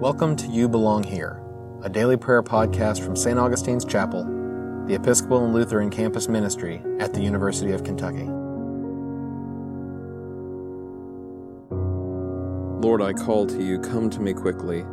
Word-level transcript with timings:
Welcome 0.00 0.36
to 0.36 0.46
You 0.46 0.68
Belong 0.68 1.02
Here, 1.02 1.42
a 1.82 1.88
daily 1.88 2.16
prayer 2.16 2.40
podcast 2.40 3.04
from 3.04 3.16
St. 3.16 3.36
Augustine's 3.36 3.84
Chapel, 3.84 4.22
the 4.86 4.94
Episcopal 4.94 5.44
and 5.44 5.52
Lutheran 5.52 5.90
campus 5.90 6.28
ministry 6.28 6.80
at 7.00 7.12
the 7.12 7.20
University 7.20 7.72
of 7.72 7.82
Kentucky. 7.82 8.26
Lord, 12.80 13.02
I 13.02 13.12
call 13.12 13.48
to 13.48 13.60
you, 13.60 13.80
come 13.80 14.08
to 14.10 14.20
me 14.20 14.34
quickly. 14.34 14.84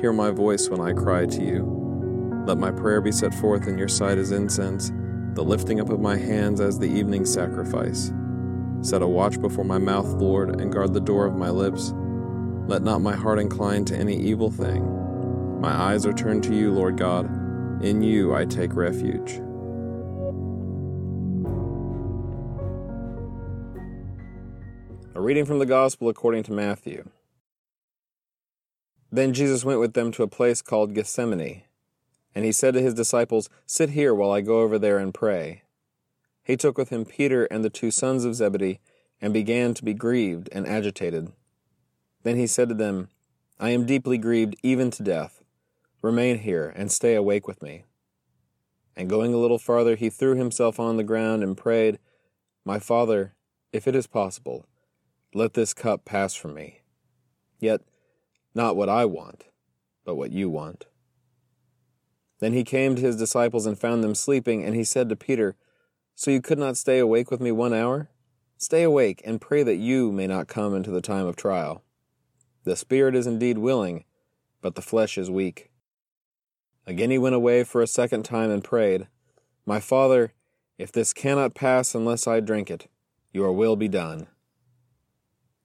Hear 0.00 0.12
my 0.12 0.32
voice 0.32 0.68
when 0.68 0.80
I 0.80 0.92
cry 0.92 1.26
to 1.26 1.40
you. 1.40 2.42
Let 2.44 2.58
my 2.58 2.72
prayer 2.72 3.00
be 3.00 3.12
set 3.12 3.32
forth 3.34 3.68
in 3.68 3.78
your 3.78 3.86
sight 3.86 4.18
as 4.18 4.32
incense, 4.32 4.90
the 5.34 5.44
lifting 5.44 5.80
up 5.80 5.88
of 5.88 6.00
my 6.00 6.16
hands 6.16 6.60
as 6.60 6.80
the 6.80 6.90
evening 6.90 7.26
sacrifice. 7.26 8.12
Set 8.80 9.02
a 9.02 9.06
watch 9.06 9.40
before 9.40 9.64
my 9.64 9.78
mouth, 9.78 10.08
Lord, 10.14 10.60
and 10.60 10.72
guard 10.72 10.94
the 10.94 11.00
door 11.00 11.26
of 11.26 11.36
my 11.36 11.48
lips. 11.48 11.94
Let 12.68 12.82
not 12.82 13.00
my 13.00 13.16
heart 13.16 13.38
incline 13.38 13.86
to 13.86 13.96
any 13.96 14.14
evil 14.14 14.50
thing. 14.50 15.58
My 15.58 15.72
eyes 15.72 16.04
are 16.04 16.12
turned 16.12 16.44
to 16.44 16.54
you, 16.54 16.70
Lord 16.70 16.98
God. 16.98 17.24
In 17.82 18.02
you 18.02 18.34
I 18.34 18.44
take 18.44 18.74
refuge. 18.74 19.40
A 25.14 25.20
reading 25.20 25.46
from 25.46 25.60
the 25.60 25.66
Gospel 25.66 26.10
according 26.10 26.42
to 26.42 26.52
Matthew. 26.52 27.08
Then 29.10 29.32
Jesus 29.32 29.64
went 29.64 29.80
with 29.80 29.94
them 29.94 30.12
to 30.12 30.22
a 30.22 30.28
place 30.28 30.60
called 30.60 30.92
Gethsemane, 30.92 31.62
and 32.34 32.44
he 32.44 32.52
said 32.52 32.74
to 32.74 32.82
his 32.82 32.92
disciples, 32.92 33.48
Sit 33.64 33.90
here 33.90 34.14
while 34.14 34.30
I 34.30 34.42
go 34.42 34.60
over 34.60 34.78
there 34.78 34.98
and 34.98 35.14
pray. 35.14 35.62
He 36.44 36.58
took 36.58 36.76
with 36.76 36.90
him 36.90 37.06
Peter 37.06 37.46
and 37.46 37.64
the 37.64 37.70
two 37.70 37.90
sons 37.90 38.26
of 38.26 38.34
Zebedee, 38.34 38.80
and 39.22 39.32
began 39.32 39.72
to 39.72 39.82
be 39.82 39.94
grieved 39.94 40.50
and 40.52 40.68
agitated. 40.68 41.32
Then 42.22 42.36
he 42.36 42.46
said 42.46 42.68
to 42.68 42.74
them, 42.74 43.08
I 43.58 43.70
am 43.70 43.86
deeply 43.86 44.18
grieved 44.18 44.56
even 44.62 44.90
to 44.92 45.02
death. 45.02 45.42
Remain 46.02 46.38
here 46.38 46.72
and 46.76 46.92
stay 46.92 47.14
awake 47.14 47.48
with 47.48 47.62
me. 47.62 47.84
And 48.96 49.08
going 49.08 49.32
a 49.32 49.38
little 49.38 49.58
farther, 49.58 49.96
he 49.96 50.10
threw 50.10 50.34
himself 50.34 50.78
on 50.80 50.96
the 50.96 51.04
ground 51.04 51.42
and 51.42 51.56
prayed, 51.56 51.98
My 52.64 52.78
Father, 52.78 53.34
if 53.72 53.86
it 53.86 53.94
is 53.94 54.06
possible, 54.06 54.66
let 55.34 55.54
this 55.54 55.74
cup 55.74 56.04
pass 56.04 56.34
from 56.34 56.54
me. 56.54 56.80
Yet, 57.60 57.82
not 58.54 58.76
what 58.76 58.88
I 58.88 59.04
want, 59.04 59.44
but 60.04 60.14
what 60.14 60.32
you 60.32 60.48
want. 60.48 60.86
Then 62.40 62.52
he 62.52 62.64
came 62.64 62.94
to 62.94 63.02
his 63.02 63.16
disciples 63.16 63.66
and 63.66 63.78
found 63.78 64.02
them 64.02 64.14
sleeping, 64.14 64.64
and 64.64 64.74
he 64.74 64.84
said 64.84 65.08
to 65.08 65.16
Peter, 65.16 65.56
So 66.14 66.30
you 66.30 66.40
could 66.40 66.58
not 66.58 66.76
stay 66.76 66.98
awake 66.98 67.30
with 67.30 67.40
me 67.40 67.52
one 67.52 67.74
hour? 67.74 68.10
Stay 68.56 68.82
awake 68.82 69.20
and 69.24 69.40
pray 69.40 69.62
that 69.62 69.76
you 69.76 70.10
may 70.10 70.26
not 70.26 70.48
come 70.48 70.74
into 70.74 70.90
the 70.90 71.00
time 71.00 71.26
of 71.26 71.36
trial. 71.36 71.82
The 72.64 72.76
spirit 72.76 73.14
is 73.14 73.26
indeed 73.26 73.58
willing, 73.58 74.04
but 74.60 74.74
the 74.74 74.82
flesh 74.82 75.16
is 75.16 75.30
weak. 75.30 75.70
Again 76.86 77.10
he 77.10 77.18
went 77.18 77.34
away 77.34 77.64
for 77.64 77.82
a 77.82 77.86
second 77.86 78.24
time 78.24 78.50
and 78.50 78.64
prayed, 78.64 79.08
My 79.66 79.80
Father, 79.80 80.32
if 80.78 80.90
this 80.92 81.12
cannot 81.12 81.54
pass 81.54 81.94
unless 81.94 82.26
I 82.26 82.40
drink 82.40 82.70
it, 82.70 82.88
your 83.32 83.52
will 83.52 83.76
be 83.76 83.88
done. 83.88 84.26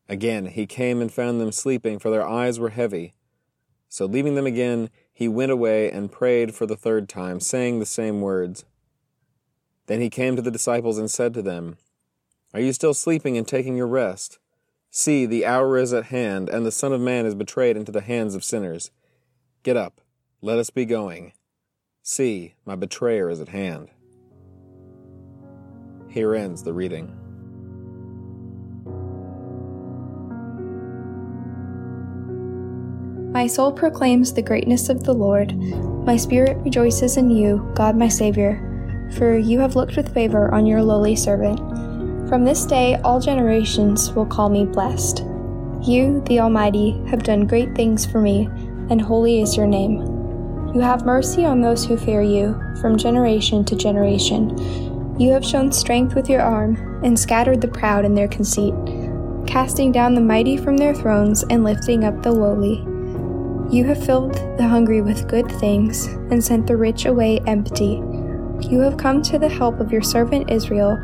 Again 0.09 0.47
he 0.47 0.66
came 0.66 1.02
and 1.02 1.11
found 1.11 1.39
them 1.39 1.52
sleeping, 1.52 1.99
for 1.99 2.09
their 2.09 2.27
eyes 2.27 2.59
were 2.59 2.69
heavy. 2.69 3.14
So 3.89 4.05
leaving 4.05 4.36
them 4.36 4.47
again, 4.47 4.89
he 5.14 5.27
went 5.27 5.52
away 5.52 5.91
and 5.91 6.11
prayed 6.11 6.55
for 6.55 6.66
the 6.66 6.75
third 6.75 7.08
time, 7.08 7.39
saying 7.39 7.80
the 7.80 7.86
same 7.86 8.21
words. 8.21 8.66
Then 9.86 10.02
he 10.02 10.09
came 10.09 10.36
to 10.36 10.41
the 10.41 10.52
disciples 10.52 10.97
and 10.97 11.11
said 11.11 11.33
to 11.36 11.41
them, 11.41 11.77
Are 12.53 12.59
you 12.59 12.73
still 12.73 12.94
sleeping 12.94 13.38
and 13.38 13.47
taking 13.47 13.77
your 13.77 13.88
rest? 13.88 14.39
See, 14.95 15.25
the 15.25 15.44
hour 15.44 15.75
is 15.80 15.91
at 15.91 16.05
hand, 16.05 16.49
and 16.49 16.67
the 16.67 16.72
Son 16.72 16.94
of 16.94 17.02
Man 17.02 17.25
is 17.25 17.33
betrayed 17.33 17.75
into 17.75 17.91
the 17.91 17.99
hands 17.99 18.36
of 18.36 18.44
sinners. 18.44 18.91
Get 19.63 19.75
up, 19.75 20.02
let 20.39 20.59
us 20.59 20.69
be 20.69 20.86
going. 20.86 21.33
See, 22.03 22.53
my 22.63 22.75
betrayer 22.75 23.27
is 23.27 23.41
at 23.41 23.49
hand. 23.49 23.89
Here 26.09 26.36
ends 26.36 26.61
the 26.61 26.73
reading. 26.73 27.08
My 33.31 33.48
soul 33.48 33.71
proclaims 33.71 34.31
the 34.31 34.43
greatness 34.43 34.89
of 34.89 35.05
the 35.05 35.14
Lord. 35.14 35.58
My 36.05 36.17
spirit 36.17 36.58
rejoices 36.58 37.17
in 37.17 37.31
you, 37.31 37.67
God 37.73 37.98
my 37.98 38.10
Savior, 38.10 39.10
for 39.17 39.39
you 39.39 39.60
have 39.60 39.75
looked 39.75 39.98
with 39.98 40.14
favor 40.14 40.54
on 40.54 40.67
your 40.67 40.83
lowly 40.83 41.15
servant. 41.15 41.73
From 42.30 42.45
this 42.45 42.66
day, 42.66 42.95
all 43.04 43.20
generations 43.20 44.11
will 44.14 44.26
call 44.26 44.50
me 44.50 44.66
blessed. 44.66 45.26
You, 45.82 46.23
the 46.26 46.39
Almighty, 46.39 46.92
have 47.10 47.22
done 47.22 47.45
great 47.45 47.76
things 47.76 48.06
for 48.06 48.22
me, 48.22 48.45
and 48.89 49.02
holy 49.02 49.42
is 49.42 49.58
your 49.58 49.67
name. 49.67 49.98
You 50.73 50.80
have 50.80 51.06
mercy 51.06 51.44
on 51.45 51.61
those 51.61 51.86
who 51.86 51.98
fear 51.98 52.22
you, 52.22 52.60
from 52.80 52.98
generation 52.98 53.66
to 53.66 53.76
generation. 53.76 54.58
You 55.20 55.32
have 55.34 55.45
shown 55.45 55.72
strength 55.72 56.16
with 56.16 56.30
your 56.30 56.42
arm, 56.42 57.02
and 57.04 57.20
scattered 57.20 57.60
the 57.60 57.67
proud 57.67 58.06
in 58.06 58.16
their 58.16 58.30
conceit, 58.30 58.73
casting 59.45 59.92
down 59.92 60.16
the 60.16 60.22
mighty 60.22 60.55
from 60.55 60.78
their 60.78 60.95
thrones, 60.95 61.44
and 61.50 61.66
lifting 61.66 62.05
up 62.05 62.23
the 62.23 62.32
lowly. 62.32 62.78
You 63.70 63.84
have 63.84 64.04
filled 64.04 64.36
the 64.58 64.67
hungry 64.67 65.02
with 65.02 65.28
good 65.28 65.52
things, 65.52 66.05
and 66.32 66.44
sent 66.44 66.67
the 66.67 66.78
rich 66.78 67.05
away 67.05 67.42
empty. 67.45 68.02
You 68.61 68.80
have 68.80 68.98
come 68.98 69.22
to 69.23 69.38
the 69.38 69.50
help 69.50 69.82
of 69.82 69.92
your 69.92 70.02
servant 70.02 70.50
Israel 70.50 70.98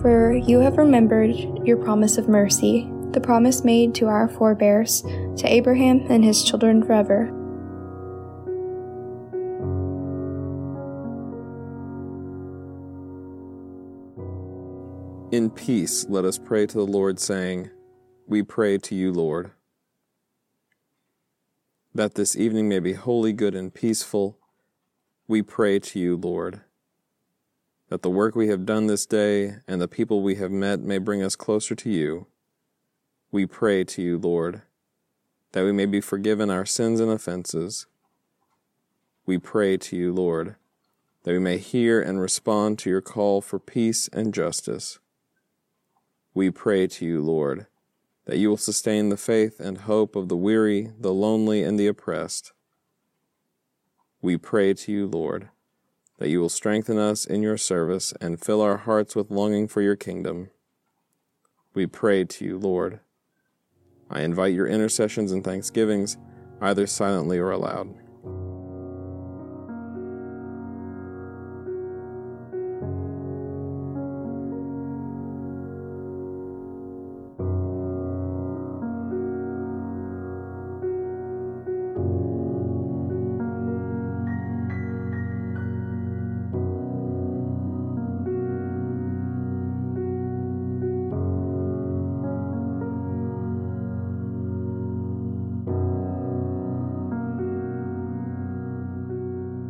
for 0.00 0.32
you 0.32 0.60
have 0.60 0.78
remembered 0.78 1.34
your 1.66 1.76
promise 1.76 2.16
of 2.16 2.28
mercy, 2.28 2.90
the 3.12 3.20
promise 3.20 3.64
made 3.64 3.94
to 3.96 4.06
our 4.06 4.28
forebears, 4.28 5.02
to 5.02 5.42
Abraham 5.44 6.06
and 6.08 6.24
his 6.24 6.42
children 6.42 6.82
forever. 6.82 7.28
In 15.32 15.50
peace, 15.50 16.06
let 16.08 16.24
us 16.24 16.38
pray 16.38 16.66
to 16.66 16.78
the 16.78 16.86
Lord, 16.86 17.20
saying, 17.20 17.70
We 18.26 18.42
pray 18.42 18.78
to 18.78 18.94
you, 18.94 19.12
Lord. 19.12 19.52
That 21.94 22.14
this 22.14 22.36
evening 22.36 22.68
may 22.68 22.80
be 22.80 22.94
holy, 22.94 23.32
good, 23.32 23.54
and 23.54 23.72
peaceful, 23.72 24.38
we 25.28 25.42
pray 25.42 25.78
to 25.78 26.00
you, 26.00 26.16
Lord 26.16 26.62
that 27.90 28.02
the 28.02 28.10
work 28.10 28.36
we 28.36 28.46
have 28.48 28.64
done 28.64 28.86
this 28.86 29.04
day 29.04 29.56
and 29.66 29.80
the 29.80 29.88
people 29.88 30.22
we 30.22 30.36
have 30.36 30.52
met 30.52 30.80
may 30.80 30.96
bring 30.96 31.22
us 31.22 31.34
closer 31.34 31.74
to 31.74 31.90
you. 31.90 32.28
We 33.32 33.46
pray 33.46 33.82
to 33.82 34.00
you, 34.00 34.16
Lord, 34.16 34.62
that 35.52 35.64
we 35.64 35.72
may 35.72 35.86
be 35.86 36.00
forgiven 36.00 36.50
our 36.50 36.64
sins 36.64 37.00
and 37.00 37.10
offenses. 37.10 37.86
We 39.26 39.38
pray 39.38 39.76
to 39.76 39.96
you, 39.96 40.12
Lord, 40.12 40.54
that 41.24 41.32
we 41.32 41.40
may 41.40 41.58
hear 41.58 42.00
and 42.00 42.20
respond 42.20 42.78
to 42.78 42.90
your 42.90 43.00
call 43.00 43.40
for 43.40 43.58
peace 43.58 44.08
and 44.12 44.32
justice. 44.32 45.00
We 46.32 46.50
pray 46.50 46.86
to 46.86 47.04
you, 47.04 47.20
Lord, 47.20 47.66
that 48.26 48.38
you 48.38 48.50
will 48.50 48.56
sustain 48.56 49.08
the 49.08 49.16
faith 49.16 49.58
and 49.58 49.78
hope 49.78 50.14
of 50.14 50.28
the 50.28 50.36
weary, 50.36 50.92
the 50.96 51.12
lonely, 51.12 51.64
and 51.64 51.78
the 51.78 51.88
oppressed. 51.88 52.52
We 54.22 54.36
pray 54.36 54.74
to 54.74 54.92
you, 54.92 55.06
Lord 55.08 55.48
that 56.20 56.28
you 56.28 56.38
will 56.38 56.50
strengthen 56.50 56.98
us 56.98 57.24
in 57.24 57.42
your 57.42 57.56
service 57.56 58.12
and 58.20 58.38
fill 58.38 58.60
our 58.60 58.76
hearts 58.76 59.16
with 59.16 59.30
longing 59.30 59.66
for 59.66 59.80
your 59.80 59.96
kingdom. 59.96 60.50
We 61.72 61.86
pray 61.86 62.24
to 62.24 62.44
you, 62.44 62.58
Lord. 62.58 63.00
I 64.10 64.20
invite 64.20 64.52
your 64.52 64.66
intercessions 64.66 65.32
and 65.32 65.42
thanksgivings, 65.42 66.18
either 66.60 66.86
silently 66.86 67.38
or 67.38 67.50
aloud. 67.50 67.94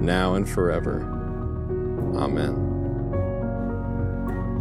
now 0.00 0.34
and 0.34 0.48
forever. 0.48 1.02
Amen. 2.16 2.66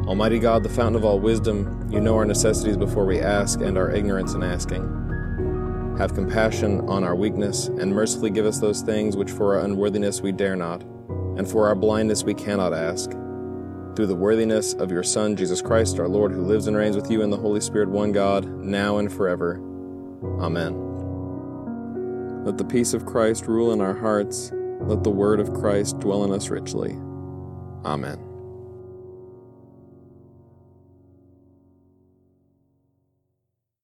Almighty 0.08 0.40
God, 0.40 0.64
the 0.64 0.70
fountain 0.70 0.96
of 0.96 1.06
all 1.06 1.20
wisdom, 1.20 1.88
you 1.92 2.00
know 2.02 2.16
our 2.16 2.26
necessities 2.26 2.78
before 2.78 3.06
we 3.06 3.20
ask 3.20 3.62
and 3.62 3.78
our 3.78 3.92
ignorance 3.92 4.34
in 4.34 4.42
asking. 4.44 5.96
Have 6.00 6.16
compassion 6.16 6.82
on 6.90 7.04
our 7.04 7.16
weakness, 7.16 7.68
and 7.68 7.94
mercifully 7.94 8.30
give 8.30 8.46
us 8.46 8.60
those 8.60 8.82
things 8.82 9.16
which 9.16 9.30
for 9.30 9.56
our 9.56 9.66
unworthiness 9.66 10.22
we 10.22 10.32
dare 10.32 10.56
not, 10.56 10.82
and 11.38 11.48
for 11.48 11.68
our 11.68 11.76
blindness 11.76 12.24
we 12.24 12.34
cannot 12.34 12.74
ask. 12.74 13.12
Through 13.96 14.08
the 14.08 14.16
worthiness 14.16 14.74
of 14.74 14.92
your 14.92 15.04
Son, 15.04 15.36
Jesus 15.36 15.62
Christ, 15.62 16.00
our 16.00 16.08
Lord, 16.08 16.32
who 16.32 16.42
lives 16.42 16.68
and 16.68 16.78
reigns 16.78 16.96
with 16.96 17.12
you 17.12 17.22
in 17.22 17.30
the 17.30 17.38
Holy 17.38 17.62
Spirit, 17.62 17.90
one 17.90 18.12
God, 18.12 18.46
now 18.46 18.98
and 18.98 19.12
forever. 19.12 19.58
Amen. 20.40 20.86
Let 22.46 22.58
the 22.58 22.66
peace 22.66 22.94
of 22.94 23.06
Christ 23.06 23.46
rule 23.46 23.74
in 23.74 23.82
our 23.82 23.94
hearts. 23.94 24.54
Let 24.80 25.04
the 25.04 25.12
word 25.12 25.40
of 25.40 25.54
Christ 25.54 26.00
dwell 26.00 26.24
in 26.24 26.32
us 26.32 26.50
richly. 26.50 26.94
Amen. 27.86 28.29